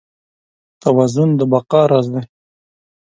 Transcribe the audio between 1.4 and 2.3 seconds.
بقا راز دی.